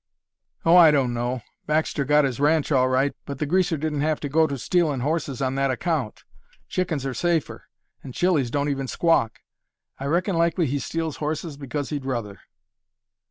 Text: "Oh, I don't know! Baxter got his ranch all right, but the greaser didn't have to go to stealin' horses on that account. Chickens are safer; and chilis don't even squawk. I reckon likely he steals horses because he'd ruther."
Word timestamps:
"Oh, 0.65 0.75
I 0.75 0.89
don't 0.89 1.13
know! 1.13 1.43
Baxter 1.67 2.05
got 2.05 2.25
his 2.25 2.39
ranch 2.39 2.71
all 2.71 2.89
right, 2.89 3.13
but 3.27 3.37
the 3.37 3.45
greaser 3.45 3.77
didn't 3.77 4.01
have 4.01 4.19
to 4.21 4.29
go 4.29 4.47
to 4.47 4.57
stealin' 4.57 5.01
horses 5.01 5.43
on 5.43 5.53
that 5.53 5.69
account. 5.69 6.23
Chickens 6.67 7.05
are 7.05 7.13
safer; 7.13 7.65
and 8.01 8.11
chilis 8.15 8.49
don't 8.49 8.69
even 8.69 8.87
squawk. 8.87 9.41
I 9.99 10.05
reckon 10.05 10.35
likely 10.35 10.65
he 10.65 10.79
steals 10.79 11.17
horses 11.17 11.55
because 11.55 11.91
he'd 11.91 12.03
ruther." 12.05 12.39